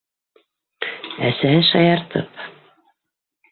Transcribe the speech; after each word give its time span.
Әсәһе, 1.27 1.61
шаяртып: 1.69 2.43